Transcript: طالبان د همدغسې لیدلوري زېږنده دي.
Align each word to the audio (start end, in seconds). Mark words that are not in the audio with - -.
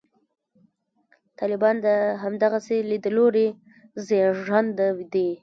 طالبان 1.39 1.75
د 1.85 1.87
همدغسې 2.23 2.77
لیدلوري 2.89 3.47
زېږنده 4.05 4.87
دي. 5.13 5.29